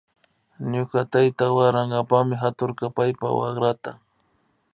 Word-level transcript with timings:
Ñuka 0.71 0.99
tayta 1.11 1.45
warankapami 1.57 2.35
haturka 2.41 2.85
paypa 2.95 3.27
wakrata 3.39 3.91